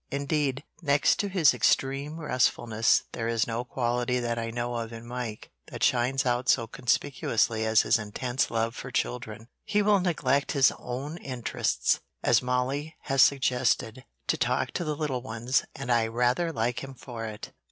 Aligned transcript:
"Indeed, 0.09 0.63
next 0.81 1.17
to 1.19 1.29
his 1.29 1.53
extreme 1.53 2.19
restfulness 2.19 3.03
there 3.11 3.27
is 3.27 3.45
no 3.45 3.63
quality 3.63 4.19
that 4.19 4.39
I 4.39 4.49
know 4.49 4.73
of 4.77 4.91
in 4.91 5.05
Mike 5.05 5.51
that 5.67 5.83
shines 5.83 6.25
out 6.25 6.49
so 6.49 6.65
conspicuously 6.65 7.67
as 7.67 7.83
his 7.83 7.99
intense 7.99 8.49
love 8.49 8.73
for 8.75 8.89
children. 8.89 9.47
He 9.63 9.83
will 9.83 9.99
neglect 9.99 10.53
his 10.53 10.71
own 10.79 11.17
interests, 11.17 11.99
as 12.23 12.41
Mollie 12.41 12.95
has 13.01 13.21
suggested, 13.21 14.03
to 14.25 14.37
talk 14.37 14.71
to 14.71 14.83
the 14.83 14.95
little 14.95 15.21
ones, 15.21 15.65
and 15.75 15.91
I 15.91 16.07
rather 16.07 16.51
like 16.51 16.83
him 16.83 16.95
for 16.95 17.25
it. 17.25 17.51